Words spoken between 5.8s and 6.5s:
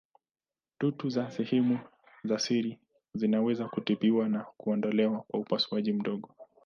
mdogo.